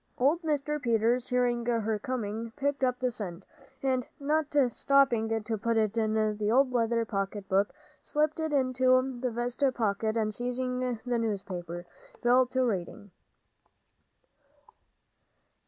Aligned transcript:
Old 0.17 0.41
Mr. 0.41 0.81
Peters, 0.81 1.27
hearing 1.27 1.63
her 1.63 1.99
coming, 1.99 2.53
picked 2.57 2.83
up 2.83 2.99
the 2.99 3.11
cent, 3.11 3.45
and, 3.83 4.07
not 4.19 4.47
stopping 4.69 5.43
to 5.43 5.57
put 5.59 5.77
it 5.77 5.95
in 5.95 6.15
the 6.39 6.51
old 6.51 6.71
leather 6.71 7.05
pocket 7.05 7.47
book, 7.47 7.71
slipped 8.01 8.39
it 8.39 8.51
into 8.51 8.99
his 8.99 9.31
vest 9.31 9.63
pocket, 9.75 10.17
and 10.17 10.33
seizing 10.33 10.79
the 11.05 11.19
newspaper, 11.19 11.85
fell 12.23 12.47
to 12.47 12.63
reading. 12.65 13.11